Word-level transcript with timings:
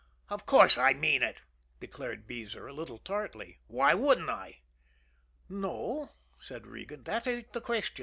"Of 0.29 0.47
course, 0.47 0.79
I 0.79 0.93
mean 0.93 1.21
it," 1.21 1.43
declared 1.79 2.25
Beezer, 2.25 2.65
a 2.67 2.73
little 2.73 2.97
tartly. 2.97 3.59
"Why 3.67 3.93
wouldn't 3.93 4.31
I?" 4.31 4.61
"No," 5.47 6.13
said 6.39 6.65
Regan; 6.65 7.03
"that 7.03 7.27
ain't 7.27 7.53
the 7.53 7.61
question. 7.61 7.99